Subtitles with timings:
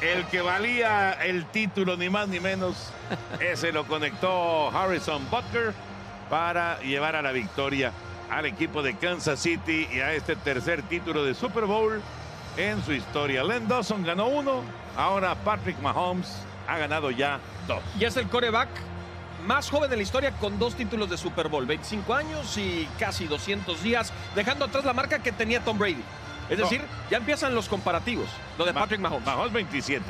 [0.00, 2.90] el que valía el título, ni más ni menos,
[3.40, 5.72] ese lo conectó Harrison Butker
[6.30, 7.92] para llevar a la victoria
[8.30, 12.00] al equipo de Kansas City y a este tercer título de Super Bowl
[12.56, 13.44] en su historia.
[13.44, 14.62] Len Dawson ganó uno,
[14.96, 17.82] ahora Patrick Mahomes ha ganado ya dos.
[17.98, 18.68] Y es el coreback
[19.46, 23.26] más joven de la historia con dos títulos de Super Bowl, 25 años y casi
[23.26, 26.02] 200 días, dejando atrás la marca que tenía Tom Brady.
[26.50, 26.64] Es No.
[26.64, 29.24] decir, ya empiezan los comparativos, lo de Ma- Patrick Mahomes.
[29.26, 30.04] Mahomes 27.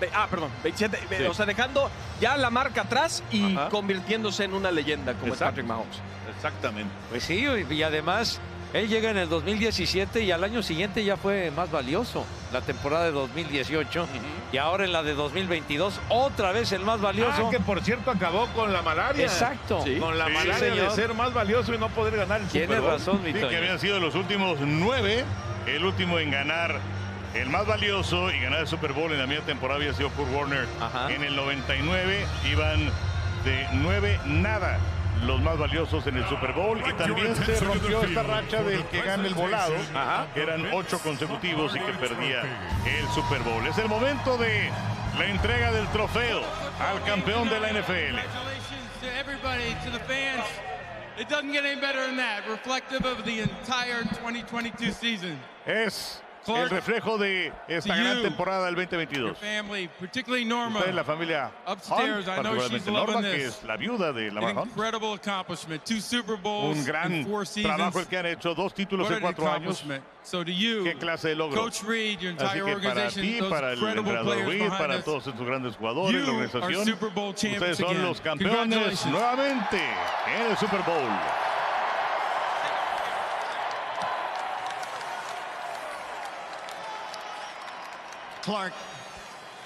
[0.00, 0.98] Ve- Ah, perdón, 27.
[1.08, 1.24] ve- Sí.
[1.24, 3.68] O sea, dejando ya la marca atrás y Ajá.
[3.70, 5.38] convirtiéndose en una leyenda como es.
[5.38, 5.96] Patrick Mahomes.
[6.36, 6.90] Exactamente.
[7.10, 8.38] Pues sí, y además
[8.74, 12.26] él llega en el 2017 y al año siguiente ya fue más valioso.
[12.52, 14.06] La temporada de 2018
[14.52, 17.46] y ahora en la de 2022 otra vez el más valioso.
[17.46, 19.24] Ah, que por cierto acabó con la malaria.
[19.24, 19.80] Exacto.
[19.82, 19.96] Sí.
[19.96, 20.90] Con la Sí, malaria señor.
[20.90, 22.84] de ser más valioso y no poder ganar el Bowl.
[22.84, 25.24] razón, mi Sí, que habían sido los últimos nueve.
[25.66, 26.80] El último en ganar
[27.34, 30.32] el más valioso y ganar el Super Bowl en la misma temporada había sido Kurt
[30.32, 30.66] Warner.
[30.80, 31.12] Ajá.
[31.12, 32.86] En el 99 iban
[33.44, 34.78] de nueve nada
[35.24, 39.00] los más valiosos en el Super Bowl y también se rompió esta racha del que
[39.02, 40.26] gana el volado, Ajá.
[40.34, 43.66] que eran ocho consecutivos y que perdía el Super Bowl.
[43.66, 44.70] Es el momento de
[45.18, 46.42] la entrega del trofeo
[46.80, 48.16] al campeón de la NFL.
[51.18, 52.46] It doesn't get any better than that.
[52.46, 55.40] Reflective of the entire 2022 season.
[55.66, 59.38] Es el reflejo de esta gran temporada del Your 2022.
[59.38, 60.78] family, particularly Norma.
[60.78, 64.76] Ustedes, la familia Upstairs, Hunt, particularmente Norma, que es la viuda de Lamar Hunt.
[66.36, 67.26] Un gran
[67.62, 69.84] trabajo el que han hecho, dos títulos en cuatro años.
[70.30, 71.62] Qué clase de logro.
[71.62, 75.76] Coach Reed, your Así que para ti, para el entrenador Reed, para todos estos grandes
[75.76, 76.98] jugadores, la organización.
[77.26, 79.80] Ustedes son los campeones nuevamente
[80.26, 81.45] en el Super Bowl.
[88.46, 88.72] Clark,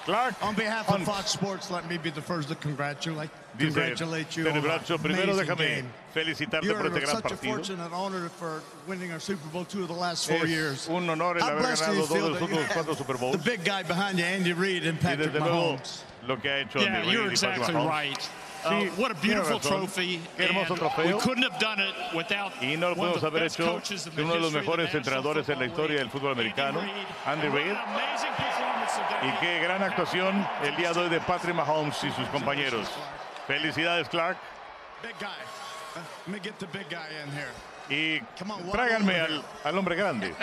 [0.06, 1.02] Clark on behalf Hunt.
[1.02, 3.28] of Fox Sports, let me be the first to congratulate,
[3.58, 5.92] Dice congratulate you on an Bracho, primero amazing déjame game.
[6.14, 7.52] felicitarte You're por este gran such a partido.
[7.54, 10.88] fortunate honor for winning our Super Bowl two of the last four years.
[10.88, 13.36] Un honor el haber ganado dos de feel los últimos cuatro Super Bowls.
[13.36, 16.02] The big guy behind you, Andy Reid and Y Patrick desde luego Mahomes.
[16.26, 17.88] lo que ha hecho Yeah, Andy you're Reid exactly Mahomes.
[17.90, 18.30] right.
[18.62, 20.20] Uh, what a beautiful trophy.
[20.36, 21.06] Qué hermoso and.
[21.14, 23.58] We couldn't have done it without Y no lo one of podemos the haber best
[23.58, 25.66] hecho coaches in the uno de los history of the mejores National entrenadores en la
[25.68, 26.80] Football historia del League, fútbol americano,
[27.26, 27.76] Andy Reid.
[29.22, 32.88] Y qué gran actuación el día de hoy de Patrick Mahomes y sus compañeros.
[33.46, 34.36] Felicidades, Clark.
[37.88, 38.20] Y
[38.70, 40.34] tráiganme al, al hombre grande.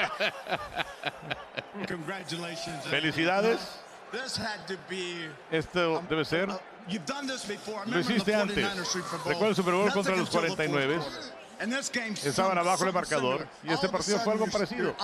[2.90, 3.80] Felicidades.
[5.52, 6.50] Esto debe ser.
[6.50, 6.59] Uh,
[7.86, 8.66] Lo hiciste antes.
[8.66, 9.28] 49ers Super Bowl.
[9.28, 11.02] Recuerda el Super Bowl contra los until the fourth 49.
[12.23, 14.95] Estaban abajo el something marcador, y este partido fue algo parecido.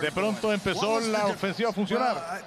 [0.00, 2.42] De pronto empezó la ofensiva a funcionar.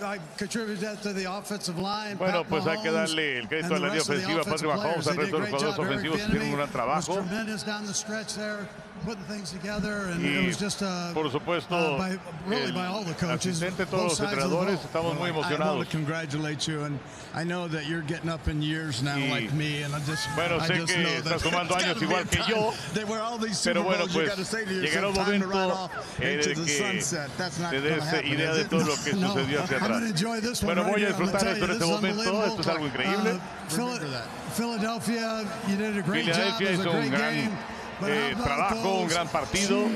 [2.17, 5.35] Bueno, pues hay que darle el crédito a la línea ofensiva, Patrick Mahomes, al resto
[5.37, 7.13] de los jugadores ofensivos que hicieron un gran trabajo.
[9.05, 11.11] Was tremendous down the stretch there, putting things together, and Y, it was just uh,
[11.13, 14.49] por supuesto, uh, by, really by all the coaches, asistente, todos los both sides of
[14.51, 15.13] the entrenadores, ball.
[15.13, 16.99] estamos muy I want to congratulate you, and
[17.33, 20.27] I know that you're getting up in years now, Y, like me, and I just,
[20.35, 22.49] bueno, I sé just que know that sumando años igual a que time.
[22.55, 22.73] yo.
[22.93, 25.39] There were all these Super Pero bueno, Bowls, you got to say to yourself, time
[25.41, 27.29] to ride off into the sunset.
[27.37, 30.01] That's not going to happen, idea de todo lo que No, sucedió hacia I'm going
[30.01, 30.09] to atrás.
[30.09, 31.09] enjoy this one Bueno, right voy a.
[31.09, 32.45] I'm gonna disfrutar tell esto en you, este this is momento.
[32.45, 33.33] Esto es algo increíble.
[33.35, 34.27] Uh, Phila- Remember that.
[34.53, 36.61] Philadelphia, you did a great job.
[36.61, 37.57] It was a great game.
[38.07, 39.87] Eh, trabajo, un gran partido.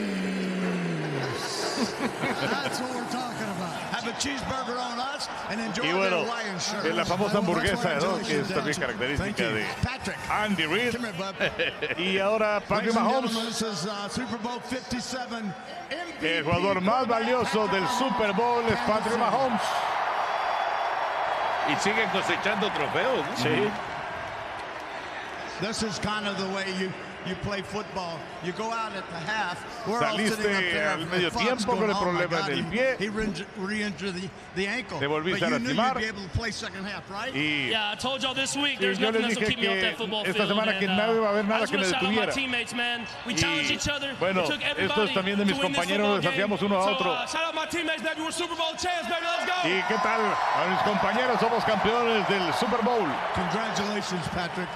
[1.78, 3.74] That's what we're talking about.
[3.94, 6.26] Have a cheeseburger on us and enjoy Y bueno,
[6.96, 8.18] la famosa hamburguesa, ¿no?
[8.20, 9.66] que es también característica de.
[10.30, 10.96] Andy Reid.
[11.98, 15.36] Y ahora Patrick Mahomes, uh, Super Bowl 57
[15.90, 19.62] MVP el jugador más valioso del Super Bowl es Patrick Mahomes.
[21.72, 23.26] Y siguen cosechando trofeos.
[23.26, 23.38] ¿no?
[23.38, 23.70] Sí.
[25.62, 26.92] This is kind of the way you
[27.26, 28.18] you play football.
[28.42, 29.60] You go out at the half.
[29.86, 32.60] We're all Saliste sitting up there al medio tiempo con el "Oh, problema God, en
[32.60, 34.98] el he- pie." He re- re-injured the, the ankle.
[35.00, 35.88] Te volviste but a you knew lastimar.
[35.96, 37.34] you'd be able to play second half, right?
[37.34, 39.98] Y Yeah, I told y'all this week there's nothing else will keep me off that
[39.98, 40.50] football esta field.
[40.56, 42.34] semana que nadie uh, va a haber nada que me shout out my detuviera.
[42.34, 43.06] teammates, man.
[43.26, 44.16] We Y, challenged each other.
[44.20, 46.94] bueno, esto es everybody también de mis to win this compañeros, desafiamos uno a So,
[46.96, 47.12] otro.
[47.12, 48.22] uh, shout out my teammates, baby.
[48.22, 49.26] We're Super Bowl champs, baby.
[49.28, 49.68] Let's go.
[49.68, 50.22] ¿Y qué tal?
[50.24, 53.04] A mis compañeros somos campeones del Super Bowl.
[53.36, 54.70] Congratulations, Patrick.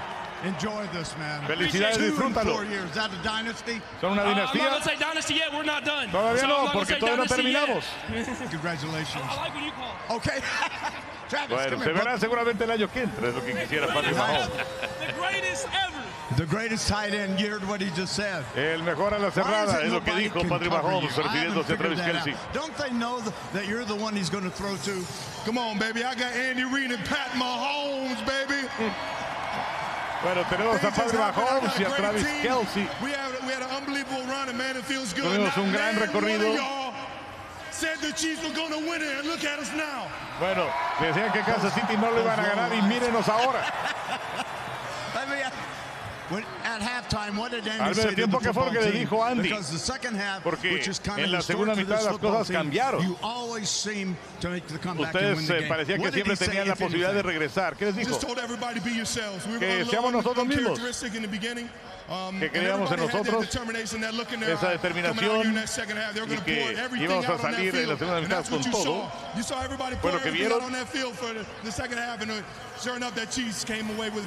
[0.43, 1.41] Enjoy this, man.
[1.43, 2.53] Felicidades, Two disfrútalo.
[2.53, 2.89] four years.
[2.89, 3.81] Is that a dynasty?
[3.99, 4.69] Son una not dinastía.
[4.71, 5.53] gonna say dynasty yet.
[5.53, 6.09] We're not done.
[6.09, 7.83] Todavía no, not porque todavía no terminamos.
[8.51, 9.23] Congratulations.
[9.23, 10.17] I like when you call.
[10.17, 10.39] Okay.
[11.29, 13.87] Travis, Bueno, come se here, verá seguramente el año que entra, es lo que quisiera
[13.87, 14.49] Patrick Mahomes.
[14.99, 16.35] The greatest ever.
[16.35, 18.43] The greatest tight end, you heard what he just said.
[18.57, 20.71] El mejor a la Why is cerrada, it es lo que nobody dijo can Patrick
[20.71, 21.23] cover Mahomes you?
[21.23, 22.35] I refiriéndose a haven't Travis figured that Kelsey.
[22.51, 23.21] Don't they know
[23.53, 25.05] that you're the one he's going to throw to?
[25.45, 26.03] Come on, baby.
[26.03, 28.67] I got Andy Reid and Pat Mahomes, baby.
[30.23, 32.23] Bueno, tenemos a got Mahomes y a Travis.
[32.43, 32.87] Kelsey.
[33.01, 35.25] We had, we had an unbelievable run, and man, it feels good.
[35.25, 36.45] Tuvimos un gran recorrido.
[36.45, 36.93] one of y'all
[37.71, 40.07] Said the Chiefs were going to win it, and look at us now.
[40.39, 40.69] Bueno,
[40.99, 43.65] decían que Kansas City no le iban a ganar y mírenos ahora.
[47.79, 49.49] Al medio tiempo, ¿qué fue lo que le dijo Andy?
[49.49, 52.47] Because the second half, Porque which is kind en of la segunda mitad las cosas
[52.49, 53.03] cambiaron.
[53.03, 56.75] You always seem to make the comeback and Ustedes eh, parecía que siempre tenían la
[56.75, 57.75] posibilidad de regresar.
[57.75, 58.11] ¿Qué les dijo?
[59.59, 60.79] Que seamos nosotros mismos.
[62.09, 63.45] Um, Que creíamos en nosotros,
[64.51, 65.53] esa determinación,
[66.33, 66.73] y que
[67.03, 69.11] íbamos a salir en la segunda mitad con todo.
[70.01, 70.59] Fue lo que vieron.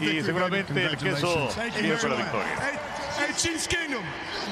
[0.01, 1.49] uh, Y seguramente el queso
[1.95, 2.57] Viene con la victoria.
[2.61, 2.79] Hey,
[3.19, 4.03] hey, Chiefs Kingdom,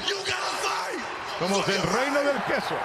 [0.07, 0.99] you gotta fight.
[1.39, 2.75] Somos el reino del queso.